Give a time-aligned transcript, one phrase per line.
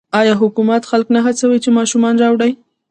[0.19, 2.51] آیا حکومت خلک نه هڅوي چې ماشومان راوړي؟